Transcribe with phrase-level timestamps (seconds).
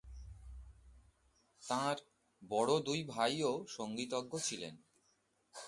[1.63, 1.95] তাঁর
[2.43, 4.75] বড় দুই ভাইও সঙ্গীতজ্ঞ ছিলেন।